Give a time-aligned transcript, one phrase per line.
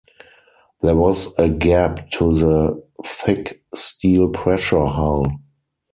[0.81, 5.27] There was a gap to the -thick steel pressure hull.